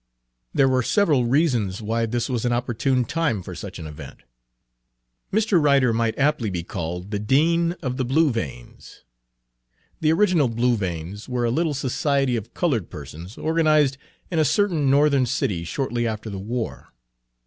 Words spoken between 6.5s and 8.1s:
called the dean of the